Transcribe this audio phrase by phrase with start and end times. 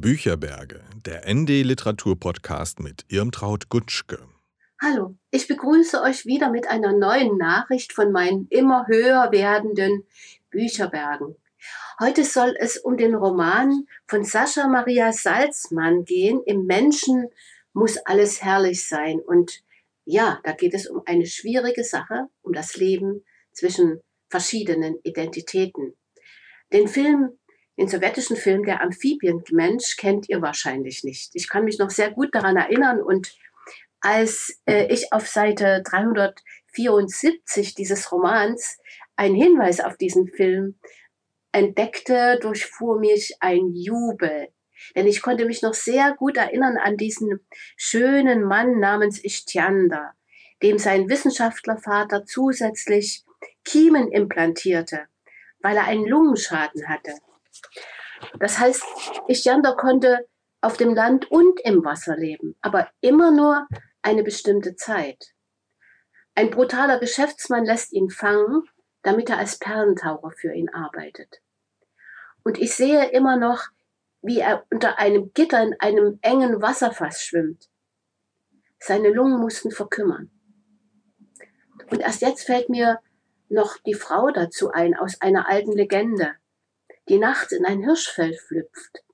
[0.00, 4.28] Bücherberge, der ND Literatur Podcast mit Irmtraut Gutschke.
[4.80, 10.04] Hallo, ich begrüße euch wieder mit einer neuen Nachricht von meinen immer höher werdenden
[10.50, 11.34] Bücherbergen.
[11.98, 16.42] Heute soll es um den Roman von Sascha Maria Salzmann gehen.
[16.46, 17.28] Im Menschen
[17.72, 19.18] muss alles herrlich sein.
[19.18, 19.64] Und
[20.04, 25.94] ja, da geht es um eine schwierige Sache, um das Leben zwischen verschiedenen Identitäten.
[26.72, 27.36] Den Film
[27.78, 31.30] den sowjetischen Film Der Amphibienmensch kennt ihr wahrscheinlich nicht.
[31.34, 33.32] Ich kann mich noch sehr gut daran erinnern und
[34.00, 38.78] als äh, ich auf Seite 374 dieses Romans
[39.16, 40.78] einen Hinweis auf diesen Film
[41.52, 44.48] entdeckte, durchfuhr mich ein Jubel.
[44.94, 47.40] Denn ich konnte mich noch sehr gut erinnern an diesen
[47.76, 50.12] schönen Mann namens Ichtyander,
[50.62, 53.24] dem sein Wissenschaftlervater zusätzlich
[53.64, 55.06] Kiemen implantierte,
[55.60, 57.12] weil er einen Lungenschaden hatte.
[58.38, 58.82] Das heißt,
[59.28, 60.26] Ischyander konnte
[60.60, 63.66] auf dem Land und im Wasser leben, aber immer nur
[64.02, 65.34] eine bestimmte Zeit.
[66.34, 68.62] Ein brutaler Geschäftsmann lässt ihn fangen,
[69.02, 71.40] damit er als Perlentaucher für ihn arbeitet.
[72.44, 73.64] Und ich sehe immer noch,
[74.22, 77.68] wie er unter einem Gitter in einem engen Wasserfass schwimmt.
[78.78, 80.30] Seine Lungen mussten verkümmern.
[81.90, 83.00] Und erst jetzt fällt mir
[83.48, 86.36] noch die Frau dazu ein aus einer alten Legende
[87.08, 89.04] die nachts in ein Hirschfell schlüpft,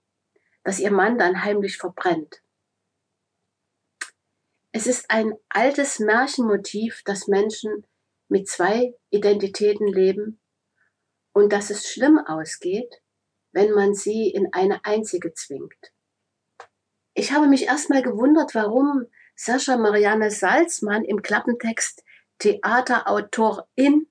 [0.62, 2.42] das ihr Mann dann heimlich verbrennt.
[4.72, 7.86] Es ist ein altes Märchenmotiv, dass Menschen
[8.28, 10.40] mit zwei Identitäten leben
[11.32, 13.00] und dass es schlimm ausgeht,
[13.52, 15.92] wenn man sie in eine einzige zwingt.
[17.14, 22.04] Ich habe mich erstmal gewundert, warum Sascha Marianne Salzmann im Klappentext
[22.38, 24.08] Theaterautorin,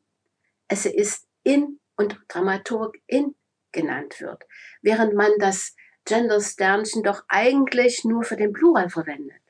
[0.69, 3.35] es ist in und Dramaturgin
[3.73, 4.43] genannt wird,
[4.81, 9.41] während man das Gender-Sternchen doch eigentlich nur für den Plural verwendet.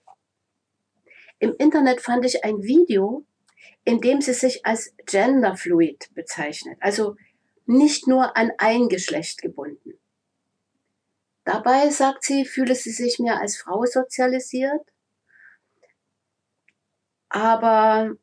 [1.39, 3.25] Im Internet fand ich ein Video,
[3.83, 7.15] in dem sie sich als genderfluid bezeichnet, also
[7.65, 9.99] nicht nur an ein Geschlecht gebunden.
[11.43, 14.81] Dabei, sagt sie, fühle sie sich mehr als Frau sozialisiert,
[17.27, 18.15] aber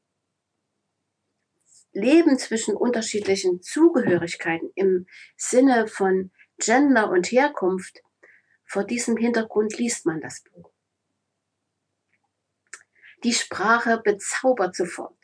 [1.93, 5.07] Leben zwischen unterschiedlichen Zugehörigkeiten im
[5.37, 8.03] Sinne von Gender und Herkunft,
[8.65, 10.71] vor diesem Hintergrund liest man das Buch.
[13.25, 15.17] Die Sprache bezaubert sofort.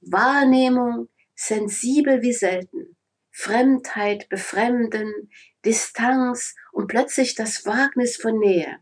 [0.00, 2.96] Wahrnehmung sensibel wie selten.
[3.30, 5.30] Fremdheit befremden,
[5.64, 8.78] Distanz und plötzlich das Wagnis von Nähe.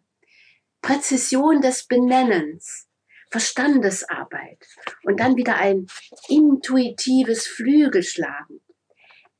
[0.82, 2.88] Präzision des Benennens,
[3.30, 4.66] Verstandesarbeit
[5.04, 5.86] und dann wieder ein
[6.28, 8.60] intuitives Flügelschlagen,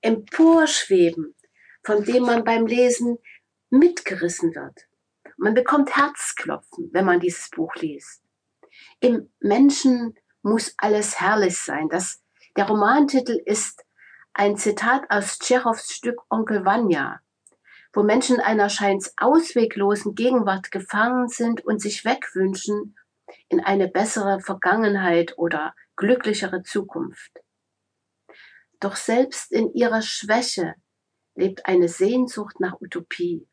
[0.01, 1.35] Emporschweben,
[1.83, 3.19] von dem man beim Lesen
[3.69, 4.87] mitgerissen wird.
[5.37, 8.23] Man bekommt Herzklopfen, wenn man dieses Buch liest.
[9.01, 11.89] Im Menschen muss alles herrlich sein.
[11.89, 12.23] Das,
[12.57, 13.85] der Romantitel ist
[14.33, 17.21] ein Zitat aus Tschechows Stück Onkel Vanya,
[17.93, 22.97] wo Menschen einer scheins ausweglosen Gegenwart gefangen sind und sich wegwünschen
[23.49, 27.41] in eine bessere Vergangenheit oder glücklichere Zukunft.
[28.81, 30.75] Doch selbst in ihrer Schwäche
[31.35, 33.47] lebt eine Sehnsucht nach Utopie.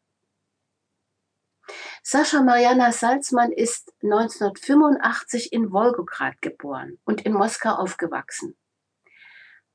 [2.02, 8.58] Sascha Mariana Salzmann ist 1985 in Wolgograd geboren und in Moskau aufgewachsen.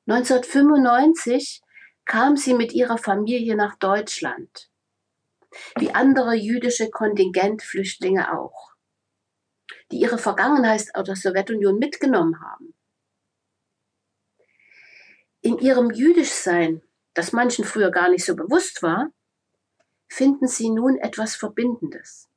[0.07, 1.63] 1995
[2.07, 4.71] kam sie mit ihrer Familie nach Deutschland,
[5.79, 8.72] wie andere jüdische Kontingentflüchtlinge auch
[9.92, 12.75] die ihre Vergangenheit aus der Sowjetunion mitgenommen haben.
[15.42, 16.82] In ihrem Jüdischsein,
[17.14, 19.10] das manchen früher gar nicht so bewusst war,
[20.08, 22.28] finden sie nun etwas Verbindendes.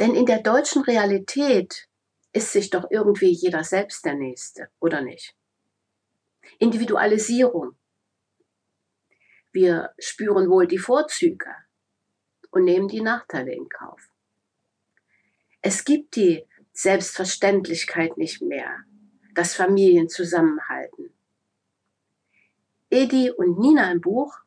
[0.00, 1.88] Denn in der deutschen Realität
[2.32, 5.34] ist sich doch irgendwie jeder selbst der Nächste, oder nicht?
[6.58, 7.76] Individualisierung.
[9.52, 11.54] Wir spüren wohl die Vorzüge
[12.50, 14.10] und nehmen die Nachteile in Kauf.
[15.68, 18.84] Es gibt die Selbstverständlichkeit nicht mehr,
[19.34, 21.12] dass Familien zusammenhalten.
[22.88, 24.38] Edi und Nina im Buch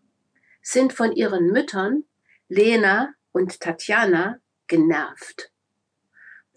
[0.62, 2.06] sind von ihren Müttern,
[2.48, 5.52] Lena und Tatjana, genervt,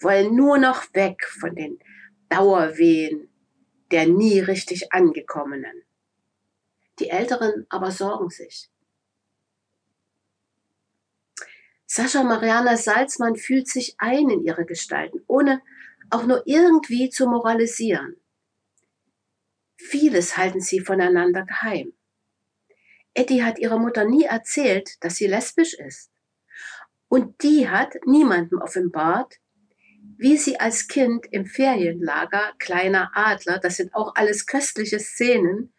[0.00, 1.80] wollen nur noch weg von den
[2.28, 3.32] Dauerwehen
[3.90, 5.82] der nie richtig angekommenen.
[7.00, 8.71] Die Älteren aber sorgen sich.
[11.94, 15.60] Sascha Mariana Salzmann fühlt sich ein in ihre Gestalten, ohne
[16.08, 18.16] auch nur irgendwie zu moralisieren.
[19.76, 21.92] Vieles halten sie voneinander geheim.
[23.12, 26.10] Eddie hat ihrer Mutter nie erzählt, dass sie lesbisch ist.
[27.08, 29.40] Und die hat niemandem offenbart,
[30.16, 35.74] wie sie als Kind im Ferienlager Kleiner Adler, das sind auch alles köstliche Szenen,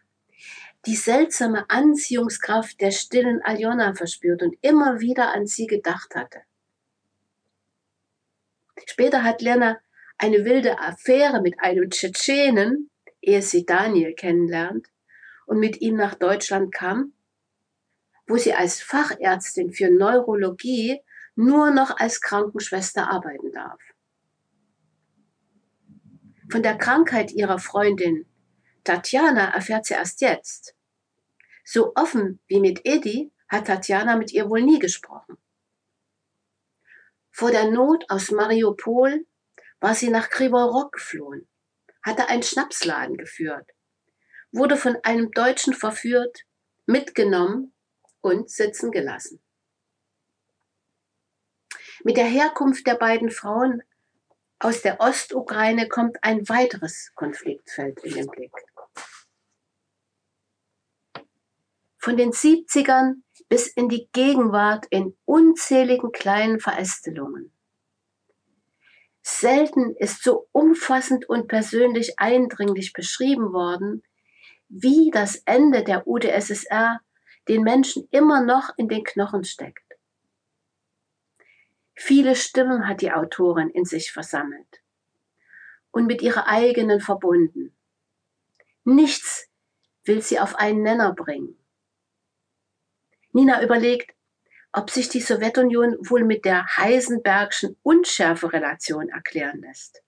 [0.86, 6.42] die seltsame Anziehungskraft der stillen Aljona verspürt und immer wieder an sie gedacht hatte.
[8.86, 9.80] Später hat Lena
[10.18, 12.90] eine wilde Affäre mit einem Tschetschenen,
[13.22, 14.88] ehe sie Daniel kennenlernt
[15.46, 17.14] und mit ihm nach Deutschland kam,
[18.28, 21.00] wo sie als Fachärztin für Neurologie
[21.36, 23.80] nur noch als Krankenschwester arbeiten darf.
[26.50, 28.26] Von der Krankheit ihrer Freundin
[28.84, 30.76] Tatjana erfährt sie erst jetzt.
[31.64, 35.38] So offen wie mit Edi hat Tatjana mit ihr wohl nie gesprochen.
[37.32, 39.26] Vor der Not aus Mariupol
[39.80, 41.48] war sie nach Krivorok geflohen,
[42.04, 43.70] hatte einen Schnapsladen geführt,
[44.52, 46.46] wurde von einem Deutschen verführt,
[46.86, 47.74] mitgenommen
[48.22, 49.42] und sitzen gelassen.
[52.04, 53.82] Mit der Herkunft der beiden Frauen
[54.60, 58.54] aus der Ostukraine kommt ein weiteres Konfliktfeld in den Blick.
[62.04, 67.54] Von den 70ern bis in die Gegenwart in unzähligen kleinen Verästelungen.
[69.22, 74.04] Selten ist so umfassend und persönlich eindringlich beschrieben worden,
[74.68, 77.00] wie das Ende der UdSSR
[77.48, 79.94] den Menschen immer noch in den Knochen steckt.
[81.96, 84.82] Viele Stimmen hat die Autorin in sich versammelt
[85.92, 87.74] und mit ihrer eigenen verbunden.
[88.84, 89.48] Nichts
[90.04, 91.63] will sie auf einen Nenner bringen.
[93.34, 94.16] Nina überlegt,
[94.72, 100.02] ob sich die Sowjetunion wohl mit der Heisenbergschen Unschärferelation erklären lässt.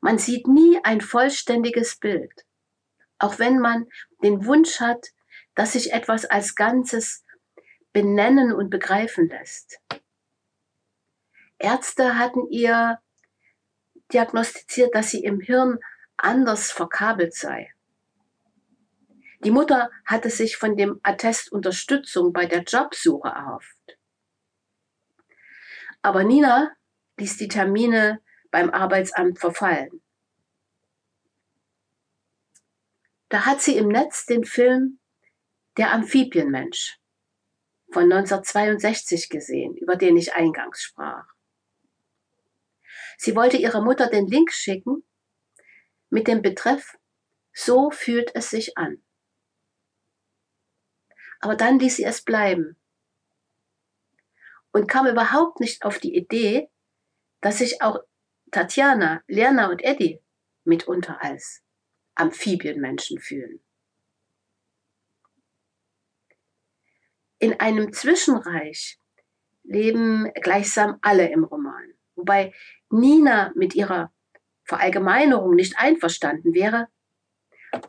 [0.00, 2.44] Man sieht nie ein vollständiges Bild,
[3.18, 3.86] auch wenn man
[4.22, 5.08] den Wunsch hat,
[5.54, 7.24] dass sich etwas als Ganzes
[7.92, 9.80] benennen und begreifen lässt.
[11.58, 13.00] Ärzte hatten ihr
[14.12, 15.78] diagnostiziert, dass sie im Hirn
[16.16, 17.72] anders verkabelt sei.
[19.44, 23.98] Die Mutter hatte sich von dem Attest Unterstützung bei der Jobsuche erhofft.
[26.02, 26.72] Aber Nina
[27.18, 28.20] ließ die Termine
[28.50, 30.02] beim Arbeitsamt verfallen.
[33.28, 34.98] Da hat sie im Netz den Film
[35.76, 36.98] Der Amphibienmensch
[37.92, 41.26] von 1962 gesehen, über den ich eingangs sprach.
[43.16, 45.04] Sie wollte ihrer Mutter den Link schicken
[46.10, 46.98] mit dem Betreff
[47.52, 49.02] So fühlt es sich an.
[51.40, 52.76] Aber dann ließ sie es bleiben
[54.72, 56.68] und kam überhaupt nicht auf die Idee,
[57.40, 58.00] dass sich auch
[58.50, 60.20] Tatjana, Lerna und Eddie
[60.64, 61.62] mitunter als
[62.14, 63.60] Amphibienmenschen fühlen.
[67.38, 68.98] In einem Zwischenreich
[69.62, 72.52] leben gleichsam alle im Roman, wobei
[72.90, 74.12] Nina mit ihrer
[74.64, 76.88] Verallgemeinerung nicht einverstanden wäre,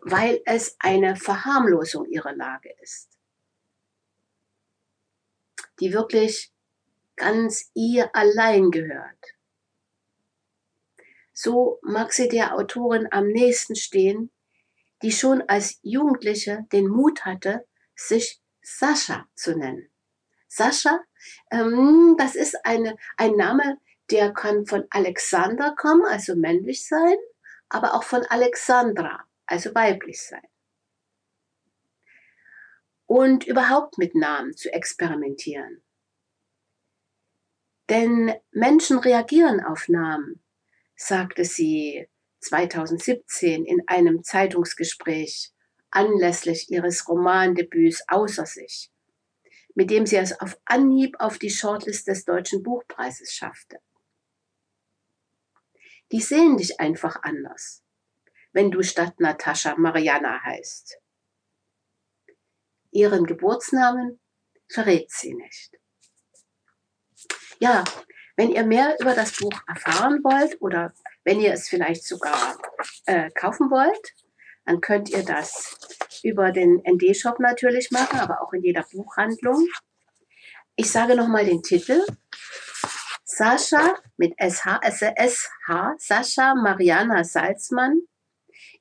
[0.01, 3.18] weil es eine Verharmlosung ihrer Lage ist,
[5.79, 6.51] die wirklich
[7.15, 9.35] ganz ihr allein gehört.
[11.33, 14.31] So mag sie der Autorin am nächsten stehen,
[15.01, 17.65] die schon als Jugendliche den Mut hatte,
[17.95, 19.89] sich Sascha zu nennen.
[20.47, 21.01] Sascha,
[21.51, 23.77] ähm, das ist eine, ein Name,
[24.11, 27.15] der kann von Alexander kommen, also männlich sein,
[27.69, 30.48] aber auch von Alexandra, also weiblich sein.
[33.09, 35.81] Und überhaupt mit Namen zu experimentieren.
[37.89, 40.43] Denn Menschen reagieren auf Namen,
[40.95, 42.07] sagte sie
[42.41, 45.51] 2017 in einem Zeitungsgespräch
[45.89, 48.91] anlässlich ihres Romandebüts außer sich,
[49.73, 53.79] mit dem sie es auf Anhieb auf die Shortlist des Deutschen Buchpreises schaffte
[56.11, 57.83] die sehen dich einfach anders,
[58.51, 60.99] wenn du statt Natascha Mariana heißt.
[62.91, 64.19] Ihren Geburtsnamen
[64.67, 65.71] verrät sie nicht.
[67.59, 67.83] Ja,
[68.37, 70.93] wenn ihr mehr über das Buch erfahren wollt oder
[71.25, 72.57] wenn ihr es vielleicht sogar
[73.05, 74.15] äh, kaufen wollt,
[74.65, 75.77] dann könnt ihr das
[76.23, 79.67] über den ND-Shop natürlich machen, aber auch in jeder Buchhandlung.
[80.75, 82.05] Ich sage nochmal den Titel.
[83.25, 88.01] Sascha mit SH, SH, Sascha Mariana Salzmann.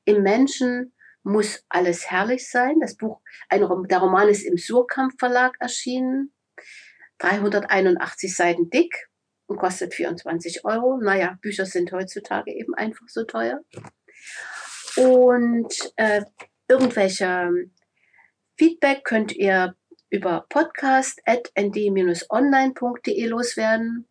[0.04, 0.94] Im Menschen
[1.28, 2.80] muss alles herrlich sein.
[2.80, 6.32] Das Buch, ein, der Roman ist im Surkamp Verlag erschienen.
[7.18, 9.08] 381 Seiten dick
[9.46, 10.96] und kostet 24 Euro.
[10.98, 13.60] Naja, Bücher sind heutzutage eben einfach so teuer.
[14.96, 16.22] Und äh,
[16.68, 17.50] irgendwelche
[18.56, 19.76] Feedback könnt ihr
[20.10, 24.08] über podcast.nd-online.de loswerden.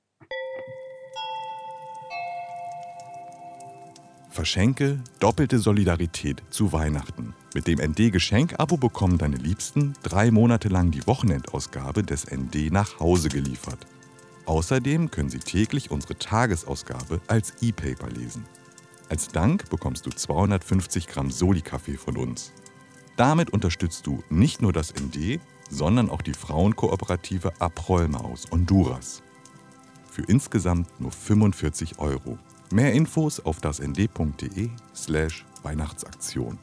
[4.33, 7.35] Verschenke doppelte Solidarität zu Weihnachten.
[7.53, 12.99] Mit dem ND Geschenk-Abo bekommen deine Liebsten drei Monate lang die Wochenendausgabe des ND nach
[12.99, 13.85] Hause geliefert.
[14.47, 18.43] Außerdem können sie täglich unsere Tagesausgabe als E-Paper lesen.
[19.07, 22.53] Als Dank bekommst du 250 Gramm Soli-Kaffee von uns.
[23.15, 29.21] Damit unterstützt du nicht nur das ND, sondern auch die Frauenkooperative Aprollma aus Honduras.
[30.09, 32.39] Für insgesamt nur 45 Euro.
[32.71, 36.57] Mehr Infos auf das nd.de slash Weihnachtsaktion.